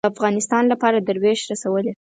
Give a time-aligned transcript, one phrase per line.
[0.03, 1.91] د افغانستان لپاره دروېش رسولې